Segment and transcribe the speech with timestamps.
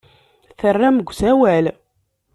[0.61, 1.65] Terram deg usawal.